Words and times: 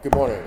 Good 0.00 0.14
morning. 0.14 0.44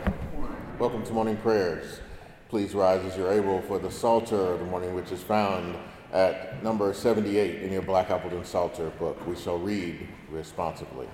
Welcome 0.80 1.06
to 1.06 1.12
morning 1.12 1.36
prayers. 1.36 2.00
Please 2.48 2.74
rise 2.74 3.04
as 3.04 3.18
you're 3.18 3.34
able 3.34 3.62
for 3.64 3.80
the 3.80 3.92
Psalter 3.92 4.54
of 4.54 4.60
the 4.60 4.66
morning, 4.66 4.96
which 4.96 5.12
is 5.12 5.22
found 5.22 5.76
at 6.14 6.64
number 6.64 6.94
78 6.94 7.62
in 7.62 7.70
your 7.70 7.82
Black 7.82 8.10
Appleton 8.10 8.46
Psalter 8.46 8.92
book. 8.92 9.28
We 9.28 9.36
shall 9.36 9.58
read 9.58 10.08
responsibly. 10.30 11.10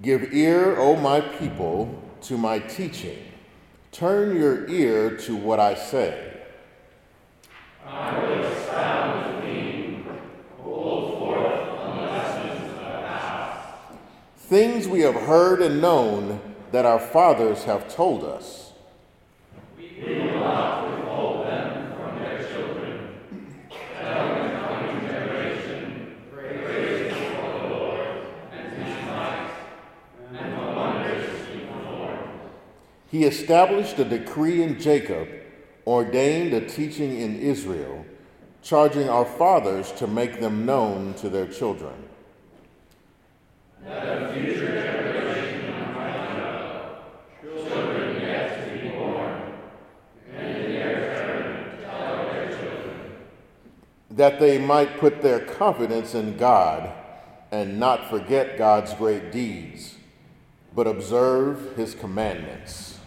Give 0.00 0.32
ear, 0.32 0.78
O 0.78 0.96
my 0.96 1.20
people, 1.20 2.02
to 2.22 2.38
my 2.38 2.58
teaching. 2.58 3.18
Turn 3.92 4.34
your 4.34 4.66
ear 4.66 5.14
to 5.18 5.36
what 5.36 5.60
I 5.60 5.74
say. 5.74 6.40
I 7.86 8.18
will 8.18 8.44
expound 8.46 9.36
the 9.36 9.42
theme, 9.42 10.06
hold 10.62 11.18
forth 11.18 11.68
the 11.84 12.00
lessons 12.00 12.62
of 12.62 12.70
the 12.70 12.80
past. 12.80 13.68
Things 14.48 14.88
we 14.88 15.00
have 15.00 15.14
heard 15.14 15.60
and 15.60 15.82
known 15.82 16.40
that 16.72 16.86
our 16.86 16.98
fathers 16.98 17.64
have 17.64 17.94
told 17.94 18.24
us 18.24 18.72
we 19.76 20.02
will 20.02 20.40
not 20.40 20.88
withhold 20.88 21.46
them 21.46 21.92
from 21.94 22.18
their 22.18 22.48
children. 22.48 23.18
Tell 23.68 24.28
the 24.28 24.48
coming 24.58 25.06
generation, 25.06 26.16
praise 26.32 27.12
the 27.12 27.68
Lord 27.68 28.22
and 28.50 28.82
his 28.82 29.06
might, 29.06 29.50
and 30.28 30.36
the 30.38 30.66
wonders 30.66 31.46
he 31.52 31.58
performed. 31.66 32.30
He 33.10 33.24
established 33.24 33.98
a 33.98 34.04
decree 34.06 34.62
in 34.62 34.80
Jacob, 34.80 35.28
ordained 35.86 36.54
a 36.54 36.66
teaching 36.66 37.20
in 37.20 37.38
Israel, 37.38 38.06
charging 38.62 39.10
our 39.10 39.26
fathers 39.26 39.92
to 39.92 40.06
make 40.06 40.40
them 40.40 40.64
known 40.64 41.12
to 41.16 41.28
their 41.28 41.46
children. 41.46 42.07
That 54.18 54.40
they 54.40 54.58
might 54.58 54.98
put 54.98 55.22
their 55.22 55.38
confidence 55.38 56.12
in 56.12 56.36
God 56.36 56.92
and 57.52 57.78
not 57.78 58.10
forget 58.10 58.58
God's 58.58 58.92
great 58.94 59.30
deeds, 59.30 59.94
but 60.74 60.88
observe 60.88 61.76
his 61.76 61.94
commandments. 61.94 62.97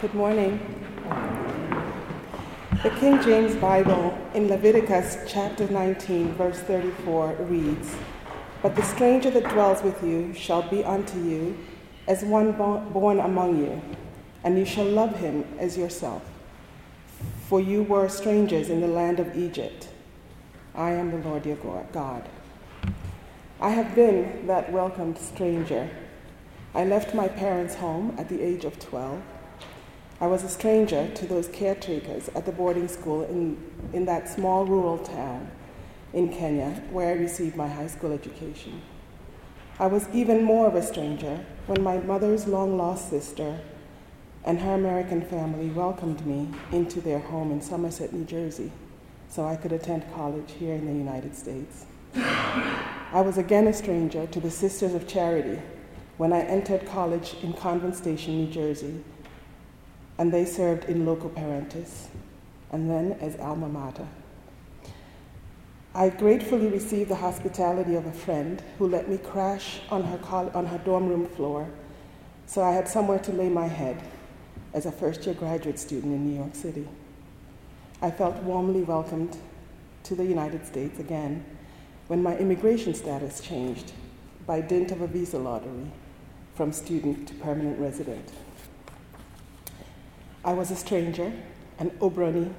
Good 0.00 0.14
morning. 0.14 0.60
The 2.84 2.90
King 3.00 3.20
James 3.20 3.56
Bible 3.56 4.16
in 4.32 4.46
Leviticus 4.46 5.18
chapter 5.26 5.66
19, 5.66 6.34
verse 6.34 6.60
34 6.60 7.32
reads 7.40 7.96
But 8.62 8.76
the 8.76 8.84
stranger 8.84 9.28
that 9.30 9.48
dwells 9.48 9.82
with 9.82 10.00
you 10.04 10.32
shall 10.34 10.62
be 10.62 10.84
unto 10.84 11.20
you 11.20 11.58
as 12.06 12.22
one 12.22 12.52
born 12.52 13.18
among 13.18 13.58
you, 13.58 13.82
and 14.44 14.56
you 14.56 14.64
shall 14.64 14.84
love 14.84 15.16
him 15.16 15.44
as 15.58 15.76
yourself. 15.76 16.22
For 17.48 17.60
you 17.60 17.82
were 17.82 18.08
strangers 18.08 18.70
in 18.70 18.80
the 18.80 18.86
land 18.86 19.18
of 19.18 19.36
Egypt. 19.36 19.88
I 20.76 20.92
am 20.92 21.10
the 21.10 21.28
Lord 21.28 21.44
your 21.44 21.56
God. 21.90 22.22
I 23.60 23.70
have 23.70 23.96
been 23.96 24.46
that 24.46 24.70
welcomed 24.70 25.18
stranger. 25.18 25.90
I 26.72 26.84
left 26.84 27.16
my 27.16 27.26
parents' 27.26 27.74
home 27.74 28.14
at 28.16 28.28
the 28.28 28.40
age 28.40 28.64
of 28.64 28.78
12 28.78 29.20
I 30.20 30.26
was 30.26 30.42
a 30.42 30.48
stranger 30.48 31.08
to 31.14 31.26
those 31.26 31.46
caretakers 31.46 32.28
at 32.34 32.44
the 32.44 32.50
boarding 32.50 32.88
school 32.88 33.22
in, 33.22 33.56
in 33.92 34.04
that 34.06 34.28
small 34.28 34.66
rural 34.66 34.98
town 34.98 35.48
in 36.12 36.32
Kenya 36.32 36.82
where 36.90 37.10
I 37.10 37.12
received 37.12 37.54
my 37.54 37.68
high 37.68 37.86
school 37.86 38.12
education. 38.12 38.82
I 39.78 39.86
was 39.86 40.08
even 40.12 40.42
more 40.42 40.66
of 40.66 40.74
a 40.74 40.82
stranger 40.82 41.46
when 41.66 41.84
my 41.84 41.98
mother's 41.98 42.48
long 42.48 42.76
lost 42.76 43.10
sister 43.10 43.60
and 44.44 44.58
her 44.58 44.74
American 44.74 45.22
family 45.22 45.70
welcomed 45.70 46.26
me 46.26 46.48
into 46.72 47.00
their 47.00 47.20
home 47.20 47.52
in 47.52 47.60
Somerset, 47.60 48.12
New 48.12 48.24
Jersey, 48.24 48.72
so 49.28 49.44
I 49.44 49.54
could 49.54 49.70
attend 49.70 50.12
college 50.14 50.52
here 50.58 50.74
in 50.74 50.86
the 50.86 50.92
United 50.92 51.36
States. 51.36 51.86
I 52.14 53.20
was 53.20 53.38
again 53.38 53.68
a 53.68 53.72
stranger 53.72 54.26
to 54.26 54.40
the 54.40 54.50
Sisters 54.50 54.94
of 54.94 55.06
Charity 55.06 55.60
when 56.16 56.32
I 56.32 56.40
entered 56.40 56.86
college 56.86 57.36
in 57.42 57.52
Convent 57.52 57.94
Station, 57.94 58.36
New 58.36 58.50
Jersey, 58.50 59.04
and 60.18 60.32
they 60.32 60.44
served 60.44 60.84
in 60.84 61.06
loco 61.06 61.28
parentis, 61.28 62.08
and 62.72 62.90
then 62.90 63.12
as 63.20 63.38
alma 63.40 63.68
mater. 63.68 64.06
I 65.94 66.10
gratefully 66.10 66.66
received 66.68 67.10
the 67.10 67.16
hospitality 67.16 67.94
of 67.94 68.06
a 68.06 68.12
friend 68.12 68.62
who 68.78 68.86
let 68.86 69.08
me 69.08 69.18
crash 69.18 69.80
on 69.90 70.04
her, 70.04 70.18
on 70.54 70.66
her 70.66 70.78
dorm 70.78 71.08
room 71.08 71.26
floor 71.26 71.68
so 72.48 72.62
I 72.62 72.72
had 72.72 72.88
somewhere 72.88 73.18
to 73.20 73.32
lay 73.32 73.50
my 73.50 73.66
head 73.66 74.02
as 74.72 74.86
a 74.86 74.92
first 74.92 75.26
year 75.26 75.34
graduate 75.34 75.78
student 75.78 76.14
in 76.14 76.26
New 76.26 76.36
York 76.38 76.54
City. 76.54 76.88
I 78.00 78.10
felt 78.10 78.36
warmly 78.36 78.82
welcomed 78.82 79.36
to 80.04 80.14
the 80.14 80.24
United 80.24 80.66
States 80.66 80.98
again 80.98 81.44
when 82.06 82.22
my 82.22 82.38
immigration 82.38 82.94
status 82.94 83.40
changed 83.40 83.92
by 84.46 84.62
dint 84.62 84.92
of 84.92 85.02
a 85.02 85.06
visa 85.06 85.38
lottery 85.38 85.90
from 86.54 86.72
student 86.72 87.28
to 87.28 87.34
permanent 87.34 87.78
resident. 87.78 88.32
I 90.44 90.52
was 90.52 90.70
a 90.70 90.76
stranger, 90.76 91.32
an 91.78 91.90
Obroni, 92.00 92.52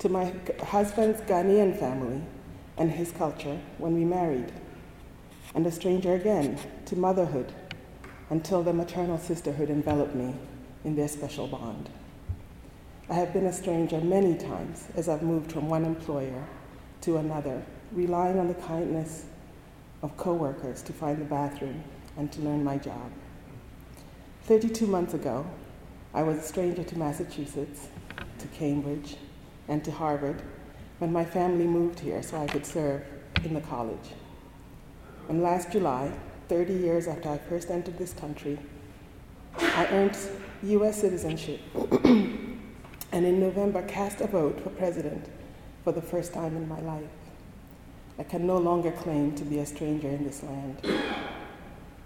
to 0.00 0.08
my 0.08 0.32
husband's 0.62 1.20
Ghanaian 1.22 1.78
family 1.78 2.22
and 2.76 2.90
his 2.90 3.10
culture 3.10 3.58
when 3.78 3.94
we 3.94 4.04
married, 4.04 4.52
and 5.54 5.66
a 5.66 5.72
stranger 5.72 6.14
again 6.14 6.58
to 6.84 6.96
motherhood 6.96 7.52
until 8.28 8.62
the 8.62 8.72
maternal 8.72 9.18
sisterhood 9.18 9.70
enveloped 9.70 10.14
me 10.14 10.34
in 10.84 10.94
their 10.94 11.08
special 11.08 11.46
bond. 11.46 11.88
I 13.08 13.14
have 13.14 13.32
been 13.32 13.46
a 13.46 13.52
stranger 13.52 14.00
many 14.00 14.36
times 14.36 14.88
as 14.96 15.08
I've 15.08 15.22
moved 15.22 15.52
from 15.52 15.68
one 15.68 15.84
employer 15.84 16.44
to 17.02 17.16
another, 17.16 17.62
relying 17.92 18.38
on 18.38 18.48
the 18.48 18.54
kindness 18.54 19.24
of 20.02 20.16
coworkers 20.16 20.82
to 20.82 20.92
find 20.92 21.18
the 21.18 21.24
bathroom 21.24 21.82
and 22.16 22.30
to 22.32 22.40
learn 22.42 22.62
my 22.62 22.76
job. 22.78 23.10
32 24.44 24.86
months 24.86 25.14
ago, 25.14 25.46
I 26.16 26.22
was 26.22 26.38
a 26.38 26.42
stranger 26.42 26.82
to 26.82 26.98
Massachusetts, 26.98 27.88
to 28.38 28.46
Cambridge, 28.46 29.16
and 29.68 29.84
to 29.84 29.90
Harvard 29.90 30.40
when 30.96 31.12
my 31.12 31.26
family 31.26 31.66
moved 31.66 32.00
here 32.00 32.22
so 32.22 32.38
I 32.38 32.46
could 32.46 32.64
serve 32.64 33.02
in 33.44 33.52
the 33.52 33.60
college. 33.60 34.14
And 35.28 35.42
last 35.42 35.70
July, 35.72 36.10
30 36.48 36.72
years 36.72 37.06
after 37.06 37.28
I 37.28 37.36
first 37.36 37.70
entered 37.70 37.98
this 37.98 38.14
country, 38.14 38.58
I 39.58 39.86
earned 39.88 40.16
US 40.62 41.02
citizenship 41.02 41.60
and 42.04 42.56
in 43.12 43.38
November 43.38 43.82
cast 43.82 44.22
a 44.22 44.26
vote 44.26 44.58
for 44.62 44.70
president 44.70 45.28
for 45.84 45.92
the 45.92 46.00
first 46.00 46.32
time 46.32 46.56
in 46.56 46.66
my 46.66 46.80
life. 46.80 47.04
I 48.18 48.22
can 48.22 48.46
no 48.46 48.56
longer 48.56 48.90
claim 48.90 49.34
to 49.34 49.44
be 49.44 49.58
a 49.58 49.66
stranger 49.66 50.08
in 50.08 50.24
this 50.24 50.42
land. 50.42 50.80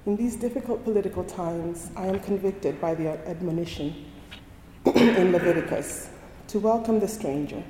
In 0.06 0.16
these 0.16 0.36
difficult 0.36 0.84
political 0.84 1.24
times, 1.24 1.90
I 1.96 2.06
am 2.06 2.20
convicted 2.20 2.80
by 2.80 2.94
the 2.94 3.08
admonition 3.28 4.06
in 4.94 5.32
Leviticus 5.32 6.08
to 6.48 6.58
welcome 6.58 7.00
the 7.00 7.08
stranger 7.08 7.62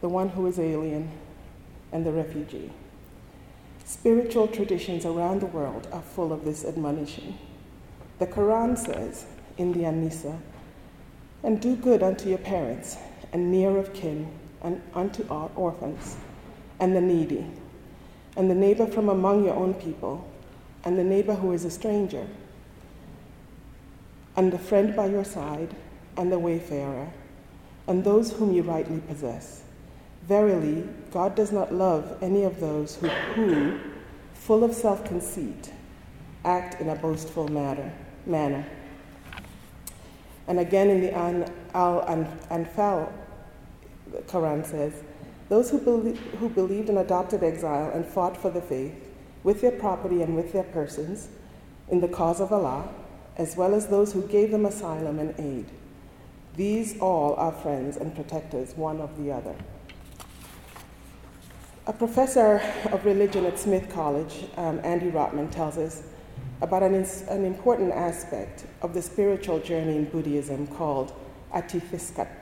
the 0.00 0.08
one 0.08 0.28
who 0.28 0.46
is 0.46 0.58
alien, 0.58 1.10
and 1.92 2.06
the 2.06 2.12
refugee. 2.12 2.70
Spiritual 3.84 4.46
traditions 4.46 5.04
around 5.04 5.40
the 5.40 5.46
world 5.46 5.88
are 5.92 6.02
full 6.02 6.32
of 6.32 6.44
this 6.44 6.64
admonition. 6.64 7.36
The 8.18 8.26
Quran 8.26 8.76
says 8.76 9.24
in 9.56 9.72
the 9.72 9.84
An-Nisa, 9.84 10.38
and 11.42 11.60
do 11.60 11.74
good 11.74 12.02
unto 12.02 12.28
your 12.28 12.38
parents, 12.38 12.96
and 13.32 13.50
near 13.50 13.76
of 13.76 13.92
kin, 13.92 14.30
and 14.62 14.80
unto 14.94 15.26
our 15.30 15.50
orphans, 15.56 16.16
and 16.78 16.94
the 16.94 17.00
needy, 17.00 17.46
and 18.36 18.50
the 18.50 18.54
neighbor 18.54 18.86
from 18.86 19.08
among 19.08 19.44
your 19.44 19.54
own 19.54 19.74
people, 19.74 20.28
and 20.84 20.98
the 20.98 21.04
neighbor 21.04 21.34
who 21.34 21.52
is 21.52 21.64
a 21.64 21.70
stranger, 21.70 22.26
and 24.36 24.52
the 24.52 24.58
friend 24.58 24.94
by 24.94 25.06
your 25.06 25.24
side, 25.24 25.74
and 26.16 26.30
the 26.32 26.38
wayfarer, 26.38 27.08
and 27.86 28.04
those 28.04 28.32
whom 28.32 28.52
you 28.52 28.62
rightly 28.62 29.00
possess. 29.00 29.62
Verily, 30.26 30.86
God 31.10 31.34
does 31.34 31.52
not 31.52 31.72
love 31.72 32.18
any 32.22 32.44
of 32.44 32.60
those 32.60 32.96
who, 32.96 33.08
who 33.08 33.80
full 34.34 34.64
of 34.64 34.74
self 34.74 35.04
conceit, 35.04 35.72
act 36.44 36.80
in 36.80 36.88
a 36.88 36.94
boastful 36.96 37.48
manner. 37.48 37.92
manner. 38.26 38.66
And 40.46 40.58
again 40.58 40.88
in 40.88 41.00
the 41.02 41.14
Al 41.14 41.44
Anfal, 42.50 43.12
the 44.10 44.18
Quran 44.22 44.64
says, 44.64 44.92
Those 45.48 45.70
who, 45.70 45.78
belie- 45.78 46.16
who 46.38 46.48
believed 46.48 46.88
in 46.88 46.98
adopted 46.98 47.42
exile 47.42 47.90
and 47.92 48.06
fought 48.06 48.36
for 48.36 48.50
the 48.50 48.62
faith, 48.62 48.94
with 49.48 49.62
their 49.62 49.72
property 49.72 50.20
and 50.20 50.36
with 50.36 50.52
their 50.52 50.68
persons, 50.78 51.30
in 51.88 52.00
the 52.02 52.08
cause 52.08 52.38
of 52.38 52.52
Allah, 52.52 52.86
as 53.38 53.56
well 53.56 53.74
as 53.74 53.86
those 53.86 54.12
who 54.12 54.20
gave 54.28 54.50
them 54.50 54.66
asylum 54.66 55.18
and 55.18 55.34
aid. 55.40 55.64
These 56.54 56.98
all 57.00 57.34
are 57.36 57.50
friends 57.50 57.96
and 57.96 58.14
protectors 58.14 58.76
one 58.76 59.00
of 59.00 59.16
the 59.16 59.32
other. 59.32 59.56
A 61.86 61.94
professor 61.94 62.60
of 62.92 63.06
religion 63.06 63.46
at 63.46 63.58
Smith 63.58 63.88
College, 63.88 64.44
um, 64.58 64.82
Andy 64.84 65.10
Rotman, 65.10 65.50
tells 65.50 65.78
us 65.78 66.02
about 66.60 66.82
an, 66.82 66.92
an, 67.30 67.46
important 67.46 67.90
aspect 67.92 68.66
of 68.82 68.92
the 68.92 69.00
spiritual 69.00 69.60
journey 69.60 69.96
in 69.96 70.04
Buddhism 70.10 70.66
called 70.66 71.14
Ativisatkara. 71.54 72.36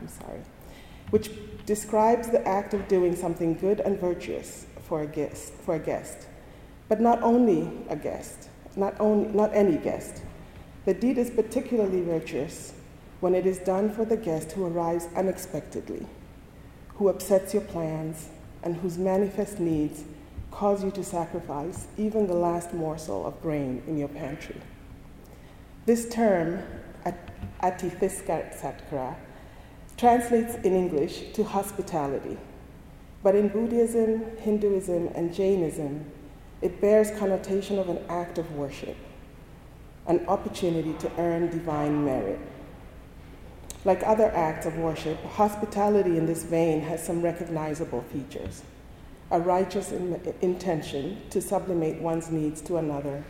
I'm 0.00 0.08
sorry, 0.08 0.40
which 1.10 1.28
describes 1.68 2.30
the 2.30 2.48
act 2.48 2.72
of 2.72 2.88
doing 2.88 3.14
something 3.14 3.52
good 3.52 3.78
and 3.80 4.00
virtuous 4.00 4.64
for 4.84 5.02
a 5.02 5.06
guest, 5.06 5.52
for 5.52 5.74
a 5.74 5.78
guest, 5.78 6.26
but 6.88 6.98
not 6.98 7.22
only 7.22 7.70
a 7.90 7.94
guest, 7.94 8.48
not 8.74 8.98
only 8.98 9.28
not 9.34 9.52
any 9.52 9.76
guest. 9.76 10.22
The 10.86 10.94
deed 10.94 11.18
is 11.18 11.28
particularly 11.28 12.00
virtuous 12.00 12.72
when 13.20 13.34
it 13.34 13.44
is 13.44 13.58
done 13.58 13.90
for 13.90 14.06
the 14.06 14.16
guest 14.16 14.52
who 14.52 14.64
arrives 14.64 15.08
unexpectedly, 15.14 16.06
who 16.94 17.10
upsets 17.10 17.52
your 17.52 17.64
plans, 17.64 18.30
and 18.62 18.76
whose 18.76 18.96
manifest 18.96 19.60
needs 19.60 20.04
cause 20.50 20.82
you 20.82 20.90
to 20.92 21.04
sacrifice 21.04 21.86
even 21.98 22.26
the 22.26 22.32
last 22.32 22.72
morsel 22.72 23.26
of 23.26 23.42
grain 23.42 23.82
in 23.86 23.98
your 23.98 24.08
pantry. 24.08 24.56
This 25.84 26.08
term, 26.08 26.62
atithisatkara, 27.62 29.16
translates 29.98 30.54
in 30.54 30.74
English 30.74 31.32
to 31.32 31.42
hospitality, 31.42 32.38
but 33.22 33.34
in 33.34 33.48
Buddhism, 33.48 34.24
Hinduism, 34.38 35.08
and 35.08 35.34
Jainism, 35.34 36.04
it 36.62 36.80
bears 36.80 37.10
connotation 37.18 37.78
of 37.78 37.88
an 37.88 37.98
act 38.08 38.38
of 38.38 38.50
worship, 38.52 38.96
an 40.06 40.24
opportunity 40.26 40.94
to 40.94 41.10
earn 41.18 41.50
divine 41.50 42.04
merit. 42.04 42.38
Like 43.84 44.02
other 44.04 44.30
acts 44.34 44.66
of 44.66 44.76
worship, 44.78 45.22
hospitality 45.24 46.16
in 46.16 46.26
this 46.26 46.44
vein 46.44 46.80
has 46.82 47.04
some 47.04 47.20
recognizable 47.20 48.02
features. 48.02 48.62
A 49.30 49.40
righteous 49.40 49.92
in- 49.92 50.34
intention 50.40 51.20
to 51.30 51.42
sublimate 51.42 52.00
one's 52.00 52.30
needs 52.30 52.60
to 52.62 52.76
another, 52.76 53.24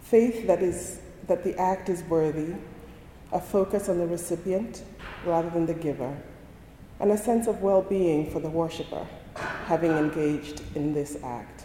faith 0.00 0.46
that, 0.46 0.62
is, 0.62 1.00
that 1.26 1.44
the 1.44 1.58
act 1.58 1.88
is 1.88 2.02
worthy, 2.04 2.54
a 3.32 3.40
focus 3.40 3.88
on 3.88 3.98
the 3.98 4.06
recipient 4.06 4.82
rather 5.24 5.48
than 5.50 5.66
the 5.66 5.74
giver, 5.74 6.16
and 7.00 7.10
a 7.10 7.16
sense 7.16 7.46
of 7.46 7.62
well 7.62 7.82
being 7.82 8.30
for 8.30 8.40
the 8.40 8.50
worshiper, 8.50 9.06
having 9.66 9.92
engaged 9.92 10.62
in 10.74 10.92
this 10.92 11.16
act. 11.24 11.64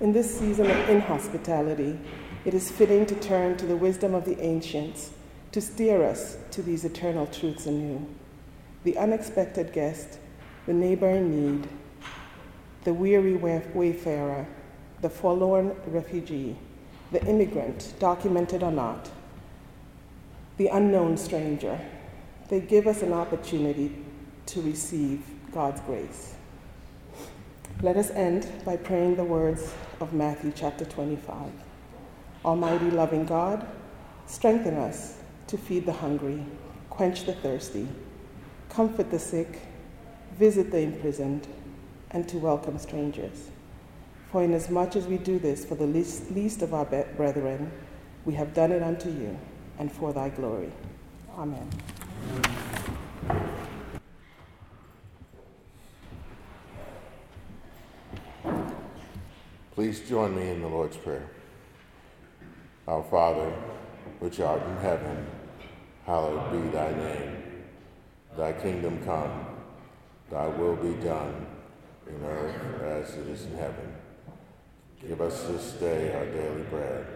In 0.00 0.12
this 0.12 0.38
season 0.38 0.70
of 0.70 0.88
inhospitality, 0.88 1.98
it 2.44 2.54
is 2.54 2.70
fitting 2.70 3.06
to 3.06 3.14
turn 3.16 3.56
to 3.56 3.66
the 3.66 3.76
wisdom 3.76 4.14
of 4.14 4.24
the 4.24 4.38
ancients 4.40 5.10
to 5.52 5.60
steer 5.60 6.04
us 6.04 6.36
to 6.52 6.62
these 6.62 6.84
eternal 6.84 7.26
truths 7.26 7.66
anew. 7.66 8.06
The 8.84 8.96
unexpected 8.98 9.72
guest, 9.72 10.18
the 10.66 10.72
neighbor 10.72 11.10
in 11.10 11.56
need, 11.56 11.68
the 12.84 12.94
weary 12.94 13.34
wayfarer, 13.34 14.46
the 15.00 15.10
forlorn 15.10 15.74
refugee, 15.86 16.56
the 17.10 17.24
immigrant, 17.24 17.94
documented 17.98 18.62
or 18.62 18.70
not, 18.70 19.10
the 20.58 20.66
unknown 20.66 21.16
stranger. 21.16 21.80
They 22.48 22.60
give 22.60 22.88
us 22.88 23.02
an 23.02 23.12
opportunity 23.12 23.94
to 24.46 24.60
receive 24.60 25.24
God's 25.52 25.80
grace. 25.82 26.34
Let 27.80 27.96
us 27.96 28.10
end 28.10 28.50
by 28.64 28.76
praying 28.76 29.14
the 29.16 29.24
words 29.24 29.72
of 30.00 30.12
Matthew 30.12 30.52
chapter 30.54 30.84
25. 30.84 31.52
Almighty 32.44 32.90
loving 32.90 33.24
God, 33.24 33.66
strengthen 34.26 34.74
us 34.74 35.18
to 35.46 35.56
feed 35.56 35.86
the 35.86 35.92
hungry, 35.92 36.44
quench 36.90 37.24
the 37.24 37.34
thirsty, 37.34 37.86
comfort 38.68 39.12
the 39.12 39.18
sick, 39.18 39.60
visit 40.36 40.72
the 40.72 40.80
imprisoned, 40.80 41.46
and 42.10 42.28
to 42.28 42.36
welcome 42.36 42.78
strangers. 42.78 43.50
For 44.32 44.42
inasmuch 44.42 44.96
as 44.96 45.06
we 45.06 45.18
do 45.18 45.38
this 45.38 45.64
for 45.64 45.76
the 45.76 45.86
least, 45.86 46.32
least 46.32 46.62
of 46.62 46.74
our 46.74 46.84
brethren, 46.84 47.70
We 48.24 48.34
have 48.34 48.52
done 48.52 48.72
it 48.72 48.82
unto 48.82 49.08
you 49.08 49.38
and 49.78 49.90
for 49.90 50.12
thy 50.12 50.28
glory. 50.28 50.70
Amen. 51.36 51.68
Please 59.74 60.00
join 60.08 60.34
me 60.34 60.50
in 60.50 60.60
the 60.60 60.66
Lord's 60.66 60.96
Prayer. 60.96 61.30
Our 62.88 63.04
Father, 63.04 63.52
which 64.18 64.40
art 64.40 64.60
in 64.62 64.76
heaven, 64.78 65.26
hallowed 66.04 66.50
be 66.50 66.68
thy 66.70 66.90
name. 66.90 67.42
Thy 68.36 68.52
kingdom 68.52 69.00
come, 69.04 69.46
thy 70.30 70.48
will 70.48 70.74
be 70.74 70.94
done, 71.04 71.46
in 72.08 72.24
earth 72.24 72.82
as 72.82 73.14
it 73.14 73.28
is 73.28 73.44
in 73.44 73.56
heaven. 73.56 73.94
Give 75.06 75.20
us 75.20 75.42
this 75.44 75.72
day 75.72 76.12
our 76.12 76.26
daily 76.26 76.62
bread, 76.62 77.06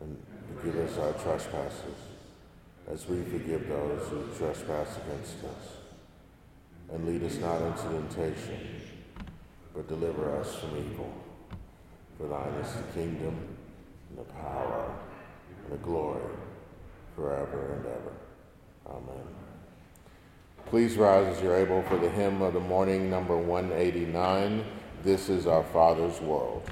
and 0.00 0.20
forgive 0.48 0.76
us 0.76 0.98
our 0.98 1.12
trespasses, 1.12 1.98
as 2.90 3.08
we 3.08 3.22
forgive 3.24 3.68
those 3.68 4.08
who 4.08 4.24
trespass 4.36 4.98
against 4.98 5.44
us. 5.44 5.76
And 6.92 7.06
lead 7.06 7.22
us 7.24 7.36
not 7.38 7.62
into 7.62 7.82
temptation, 7.82 8.80
but 9.74 9.88
deliver 9.88 10.36
us 10.38 10.54
from 10.56 10.76
evil. 10.76 11.12
For 12.18 12.28
thine 12.28 12.54
is 12.62 12.72
the 12.72 12.82
kingdom, 12.92 13.36
and 14.10 14.18
the 14.18 14.32
power, 14.32 14.94
and 15.64 15.72
the 15.72 15.82
glory, 15.82 16.20
forever 17.16 17.74
and 17.74 17.86
ever. 17.86 18.12
Amen. 18.86 19.26
Please 20.66 20.96
rise 20.96 21.36
as 21.36 21.42
you're 21.42 21.56
able 21.56 21.82
for 21.82 21.96
the 21.96 22.08
hymn 22.10 22.42
of 22.42 22.54
the 22.54 22.60
morning, 22.60 23.10
number 23.10 23.36
189. 23.36 24.64
This 25.02 25.28
is 25.28 25.46
our 25.46 25.64
Father's 25.64 26.20
world. 26.20 26.70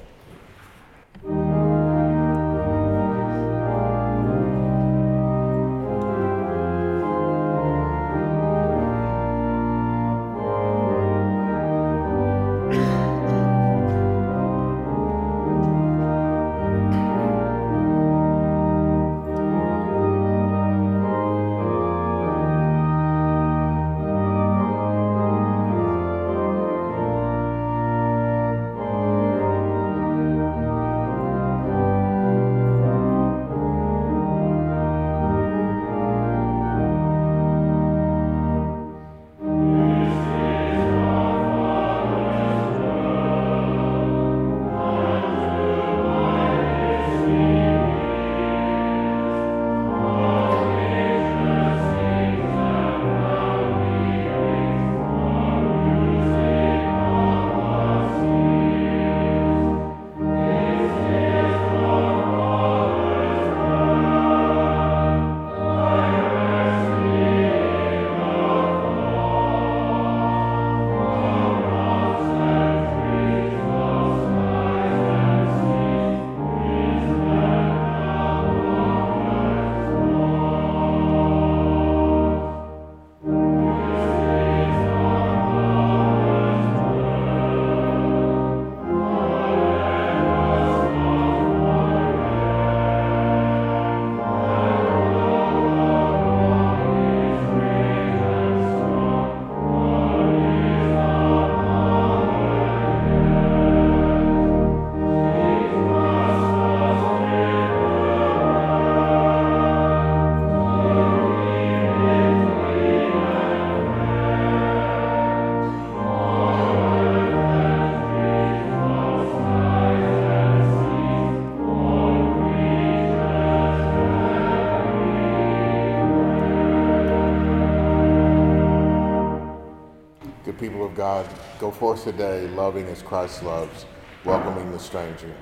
God, 131.23 131.39
go 131.59 131.71
forth 131.71 132.05
today 132.05 132.49
loving 132.49 132.87
as 132.87 133.03
Christ 133.03 133.43
loves, 133.43 133.87
welcoming 134.25 134.73
the 134.73 134.79
stranger. 134.79 135.35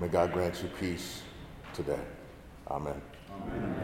May 0.00 0.08
God 0.08 0.32
grant 0.32 0.62
you 0.62 0.68
peace 0.68 1.22
today. 1.74 2.00
Amen. 2.68 3.00
Amen. 3.30 3.79